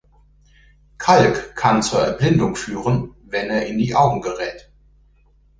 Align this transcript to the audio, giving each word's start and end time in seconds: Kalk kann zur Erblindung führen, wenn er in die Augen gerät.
Kalk 0.97 1.55
kann 1.55 1.83
zur 1.83 2.01
Erblindung 2.01 2.55
führen, 2.55 3.13
wenn 3.27 3.51
er 3.51 3.67
in 3.67 3.77
die 3.77 3.93
Augen 3.93 4.19
gerät. 4.23 4.71